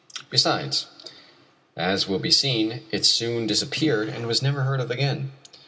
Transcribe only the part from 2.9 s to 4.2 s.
soon disappeared